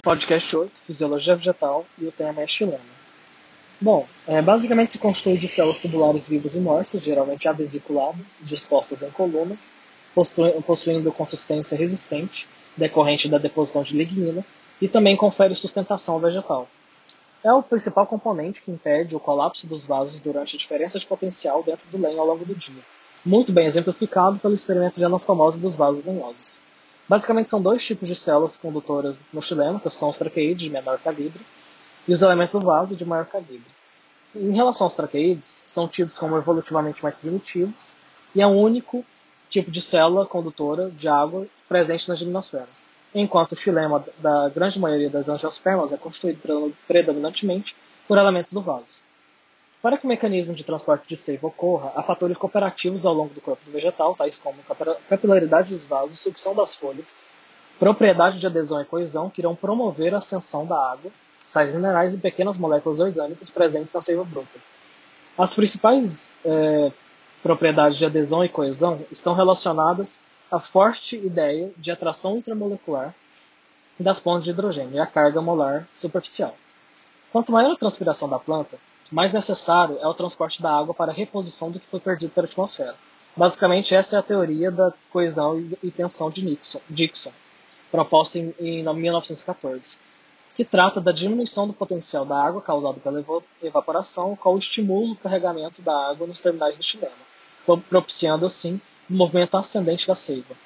Podcast 0.00 0.56
8, 0.56 0.80
Fisiologia 0.86 1.34
Vegetal, 1.34 1.84
e 1.98 2.06
o 2.06 2.12
tema 2.12 2.40
é 2.40 2.46
xilema. 2.46 2.78
Bom, 3.80 4.06
é, 4.28 4.40
basicamente 4.40 4.92
se 4.92 4.98
constitui 4.98 5.36
de 5.36 5.48
células 5.48 5.82
tubulares 5.82 6.28
vivas 6.28 6.54
e 6.54 6.60
mortas, 6.60 7.02
geralmente 7.02 7.48
avesiculadas, 7.48 8.38
dispostas 8.42 9.02
em 9.02 9.10
colunas, 9.10 9.74
possuindo 10.64 11.10
consistência 11.10 11.76
resistente, 11.76 12.48
decorrente 12.76 13.28
da 13.28 13.38
deposição 13.38 13.82
de 13.82 13.96
lignina, 13.96 14.46
e 14.80 14.86
também 14.86 15.16
confere 15.16 15.52
sustentação 15.56 16.20
vegetal. 16.20 16.68
É 17.42 17.52
o 17.52 17.60
principal 17.60 18.06
componente 18.06 18.62
que 18.62 18.70
impede 18.70 19.16
o 19.16 19.20
colapso 19.20 19.66
dos 19.66 19.84
vasos 19.84 20.20
durante 20.20 20.54
a 20.54 20.58
diferença 20.60 21.00
de 21.00 21.06
potencial 21.06 21.60
dentro 21.64 21.88
do 21.88 21.98
lenho 21.98 22.20
ao 22.20 22.26
longo 22.26 22.44
do 22.44 22.54
dia, 22.54 22.84
muito 23.24 23.52
bem 23.52 23.66
exemplificado 23.66 24.38
pelo 24.38 24.54
experimento 24.54 25.00
de 25.00 25.04
anastomose 25.04 25.58
dos 25.58 25.74
vasos 25.74 26.04
lenhosos. 26.04 26.62
Basicamente 27.08 27.48
são 27.48 27.62
dois 27.62 27.84
tipos 27.84 28.06
de 28.06 28.14
células 28.14 28.56
condutoras 28.56 29.20
no 29.32 29.40
xilema, 29.40 29.80
que 29.80 29.88
são 29.88 30.10
os 30.10 30.18
traqueídeos 30.18 30.60
de 30.60 30.70
menor 30.70 30.98
calibre 30.98 31.40
e 32.06 32.12
os 32.12 32.20
elementos 32.20 32.52
do 32.52 32.60
vaso 32.60 32.94
de 32.94 33.04
maior 33.04 33.24
calibre. 33.24 33.66
Em 34.36 34.54
relação 34.54 34.86
aos 34.86 34.94
traqueídeos, 34.94 35.64
são 35.66 35.88
tidos 35.88 36.18
como 36.18 36.36
evolutivamente 36.36 37.02
mais 37.02 37.16
primitivos 37.16 37.94
e 38.34 38.42
é 38.42 38.46
o 38.46 38.50
único 38.50 39.04
tipo 39.48 39.70
de 39.70 39.80
célula 39.80 40.26
condutora 40.26 40.90
de 40.90 41.08
água 41.08 41.46
presente 41.66 42.08
nas 42.08 42.18
gimnosferas, 42.18 42.90
enquanto 43.14 43.52
o 43.52 43.56
xilema 43.56 44.04
da 44.18 44.50
grande 44.50 44.78
maioria 44.78 45.08
das 45.08 45.30
angiospermas 45.30 45.92
é 45.92 45.96
constituído 45.96 46.74
predominantemente 46.86 47.74
por 48.06 48.18
elementos 48.18 48.52
do 48.52 48.60
vaso. 48.60 49.00
Para 49.80 49.96
que 49.96 50.04
o 50.04 50.08
mecanismo 50.08 50.54
de 50.54 50.64
transporte 50.64 51.06
de 51.06 51.16
seiva 51.16 51.46
ocorra, 51.46 51.92
há 51.94 52.02
fatores 52.02 52.36
cooperativos 52.36 53.06
ao 53.06 53.14
longo 53.14 53.32
do 53.32 53.40
corpo 53.40 53.64
do 53.64 53.70
vegetal, 53.70 54.14
tais 54.14 54.36
como 54.36 54.58
capilaridade 55.08 55.72
dos 55.72 55.86
vasos, 55.86 56.18
sucção 56.18 56.54
das 56.54 56.74
folhas, 56.74 57.14
propriedade 57.78 58.40
de 58.40 58.46
adesão 58.46 58.82
e 58.82 58.84
coesão, 58.84 59.30
que 59.30 59.40
irão 59.40 59.54
promover 59.54 60.12
a 60.14 60.18
ascensão 60.18 60.66
da 60.66 60.76
água, 60.76 61.12
sais 61.46 61.72
minerais 61.72 62.14
e 62.14 62.18
pequenas 62.18 62.58
moléculas 62.58 62.98
orgânicas 62.98 63.48
presentes 63.48 63.92
na 63.92 64.00
seiva 64.00 64.24
bruta. 64.24 64.58
As 65.36 65.54
principais 65.54 66.40
é, 66.44 66.90
propriedades 67.40 67.96
de 67.96 68.04
adesão 68.04 68.44
e 68.44 68.48
coesão 68.48 69.00
estão 69.12 69.32
relacionadas 69.32 70.20
à 70.50 70.58
forte 70.58 71.16
ideia 71.16 71.70
de 71.76 71.92
atração 71.92 72.36
intramolecular 72.36 73.14
das 73.98 74.18
pontes 74.18 74.44
de 74.44 74.50
hidrogênio 74.50 74.94
e 74.94 74.98
à 74.98 75.06
carga 75.06 75.40
molar 75.40 75.88
superficial. 75.94 76.56
Quanto 77.30 77.52
maior 77.52 77.72
a 77.72 77.76
transpiração 77.76 78.28
da 78.28 78.38
planta, 78.38 78.78
mais 79.10 79.32
necessário 79.32 79.98
é 80.00 80.06
o 80.06 80.14
transporte 80.14 80.62
da 80.62 80.72
água 80.72 80.94
para 80.94 81.10
a 81.10 81.14
reposição 81.14 81.70
do 81.70 81.80
que 81.80 81.86
foi 81.86 82.00
perdido 82.00 82.30
pela 82.30 82.46
atmosfera. 82.46 82.94
Basicamente, 83.36 83.94
essa 83.94 84.16
é 84.16 84.18
a 84.18 84.22
teoria 84.22 84.70
da 84.70 84.92
coesão 85.10 85.58
e 85.82 85.90
tensão 85.90 86.30
de 86.30 86.44
Nixon, 86.44 86.80
Dixon, 86.90 87.32
proposta 87.90 88.38
em, 88.38 88.54
em 88.58 88.82
1914, 88.82 89.96
que 90.54 90.64
trata 90.64 91.00
da 91.00 91.12
diminuição 91.12 91.66
do 91.66 91.72
potencial 91.72 92.26
da 92.26 92.36
água 92.36 92.60
causado 92.60 93.00
pela 93.00 93.24
evaporação 93.62 94.34
com 94.34 94.54
o 94.54 94.58
estímulo 94.58 95.14
do 95.14 95.20
carregamento 95.20 95.80
da 95.80 96.10
água 96.10 96.26
nos 96.26 96.40
terminais 96.40 96.76
do 96.76 96.82
xilema, 96.82 97.14
propiciando 97.88 98.44
assim 98.44 98.80
o 99.08 99.14
movimento 99.14 99.56
ascendente 99.56 100.06
da 100.06 100.14
seiva. 100.14 100.56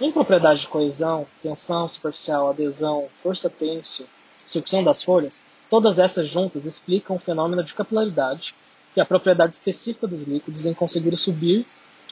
Em 0.00 0.10
propriedade 0.10 0.60
de 0.60 0.68
coesão, 0.68 1.26
tensão 1.40 1.88
superficial, 1.88 2.48
adesão, 2.48 3.08
força 3.22 3.48
têncil, 3.48 4.06
sucção 4.44 4.82
das 4.82 5.02
folhas, 5.02 5.44
Todas 5.68 5.98
essas 5.98 6.28
juntas 6.28 6.64
explicam 6.64 7.16
o 7.16 7.18
fenômeno 7.18 7.62
de 7.64 7.74
capilaridade, 7.74 8.54
que 8.94 9.00
é 9.00 9.02
a 9.02 9.06
propriedade 9.06 9.54
específica 9.54 10.06
dos 10.06 10.22
líquidos 10.22 10.64
em 10.64 10.72
conseguir 10.72 11.16
subir 11.16 11.66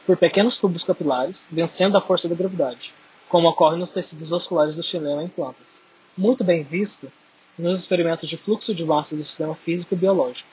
por 0.06 0.16
pequenos 0.16 0.58
tubos 0.58 0.84
capilares, 0.84 1.48
vencendo 1.52 1.96
a 1.96 2.00
força 2.00 2.28
da 2.28 2.34
gravidade, 2.34 2.94
como 3.28 3.48
ocorre 3.48 3.76
nos 3.78 3.90
tecidos 3.90 4.28
vasculares 4.28 4.76
do 4.76 4.82
xilema 4.82 5.22
em 5.22 5.28
plantas. 5.28 5.82
Muito 6.16 6.44
bem 6.44 6.62
visto 6.62 7.10
nos 7.58 7.78
experimentos 7.78 8.28
de 8.28 8.36
fluxo 8.36 8.74
de 8.74 8.84
massa 8.84 9.16
do 9.16 9.22
sistema 9.22 9.54
físico 9.54 9.94
e 9.94 9.96
biológico. 9.96 10.48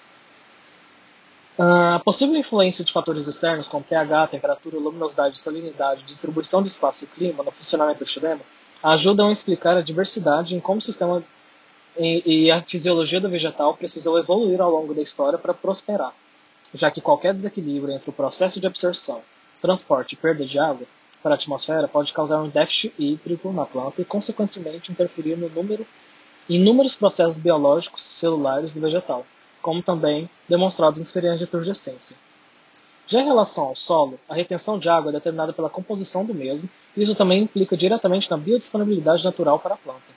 A 1.60 2.00
possível 2.04 2.36
influência 2.36 2.84
de 2.86 2.94
fatores 2.94 3.28
externos, 3.28 3.68
como 3.68 3.84
pH, 3.84 4.28
temperatura, 4.28 4.80
luminosidade, 4.80 5.38
salinidade, 5.38 6.04
distribuição 6.04 6.64
de 6.64 6.70
espaço 6.70 7.04
e 7.04 7.08
clima 7.08 7.44
no 7.44 7.52
funcionamento 7.52 8.00
do 8.00 8.10
xilema, 8.10 8.42
ajudam 8.82 9.28
a 9.28 9.32
explicar 9.32 9.76
a 9.76 9.82
diversidade 9.82 10.56
em 10.56 10.60
como 10.60 10.80
o 10.80 10.82
sistema 10.82 11.24
e, 11.98 12.46
e 12.46 12.52
a 12.52 12.62
fisiologia 12.62 13.20
do 13.20 13.30
vegetal 13.30 13.76
precisou 13.76 14.18
evoluir 14.18 14.62
ao 14.62 14.72
longo 14.72 14.94
da 14.94 15.02
história 15.02 15.38
para 15.38 15.54
prosperar, 15.54 16.14
já 16.74 16.90
que 16.90 17.02
qualquer 17.02 17.34
desequilíbrio 17.34 17.94
entre 17.94 18.10
o 18.10 18.14
processo 18.14 18.60
de 18.60 18.68
absorção, 18.68 19.22
transporte 19.60 20.14
e 20.14 20.18
perda 20.18 20.46
de 20.46 20.58
água 20.58 20.88
para 21.22 21.34
a 21.34 21.36
atmosfera 21.36 21.88
pode 21.88 22.14
causar 22.14 22.42
um 22.42 22.50
déficit 22.50 22.94
hídrico 22.98 23.52
na 23.54 23.66
planta 23.66 24.02
e, 24.02 24.06
consequentemente, 24.06 24.92
interferir 24.92 25.36
no 25.38 25.50
número, 25.50 25.86
inúmeros 26.50 26.96
processos 26.96 27.38
biológicos 27.38 28.04
celulares 28.04 28.74
do 28.74 28.82
vegetal, 28.82 29.26
como 29.62 29.84
também 29.84 30.30
demonstrados 30.50 31.00
em 31.00 31.04
experiências 31.04 31.42
de 31.42 31.48
turgescência. 31.48 32.18
Já 33.06 33.20
em 33.22 33.26
relação 33.26 33.66
ao 33.66 33.76
solo, 33.76 34.20
a 34.28 34.34
retenção 34.34 34.80
de 34.80 34.90
água 34.90 35.12
é 35.12 35.14
determinada 35.14 35.54
pela 35.54 35.70
composição 35.70 36.26
do 36.26 36.34
mesmo, 36.34 36.70
e 36.96 37.02
isso 37.02 37.14
também 37.14 37.44
implica 37.44 37.76
diretamente 37.76 38.32
na 38.32 38.38
biodisponibilidade 38.38 39.24
natural 39.24 39.60
para 39.60 39.76
a 39.76 39.78
planta. 39.78 40.11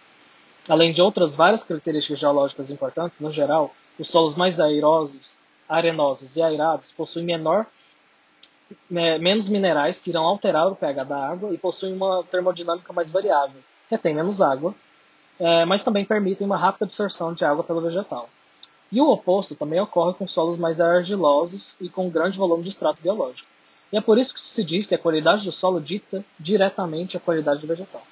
Além 0.69 0.93
de 0.93 1.03
outras 1.03 1.35
várias 1.35 1.63
características 1.63 2.19
geológicas 2.19 2.71
importantes, 2.71 3.21
no 3.21 3.31
geral, 3.31 3.75
os 3.99 4.09
solos 4.09 4.35
mais 4.35 4.59
airosos, 4.59 5.39
arenosos 5.69 6.37
e 6.37 6.43
airados 6.43 6.91
possuem 6.91 7.27
menor, 7.27 7.67
menos 8.89 9.49
minerais 9.49 10.01
que 10.01 10.11
irão 10.11 10.25
alterar 10.25 10.67
o 10.69 10.77
pH 10.77 11.05
da 11.05 11.19
água 11.19 11.53
e 11.53 11.59
possuem 11.59 11.93
uma 11.93 12.25
termodinâmica 12.25 12.93
mais 12.93 13.11
variável, 13.11 13.61
retém 13.91 14.15
menos 14.15 14.41
água, 14.41 14.75
é, 15.39 15.65
mas 15.65 15.83
também 15.83 16.05
permitem 16.05 16.47
uma 16.47 16.57
rápida 16.57 16.87
absorção 16.87 17.35
de 17.35 17.45
água 17.45 17.63
pelo 17.63 17.81
vegetal. 17.81 18.31
E 18.91 19.01
o 19.01 19.11
oposto 19.11 19.55
também 19.55 19.81
ocorre 19.81 20.15
com 20.15 20.27
solos 20.27 20.57
mais 20.57 20.81
argilosos 20.81 21.77
e 21.81 21.89
com 21.89 22.09
grande 22.09 22.39
volume 22.39 22.63
de 22.63 22.69
extrato 22.69 23.03
biológico. 23.03 23.49
E 23.93 23.97
é 23.97 24.01
por 24.01 24.19
isso 24.19 24.33
que 24.33 24.41
se 24.41 24.65
diz 24.65 24.87
que 24.87 24.95
a 24.95 24.99
qualidade 24.99 25.45
do 25.45 25.53
solo 25.53 25.81
dita 25.81 26.25
diretamente 26.39 27.17
a 27.17 27.21
qualidade 27.21 27.61
do 27.61 27.67
vegetal. 27.67 28.05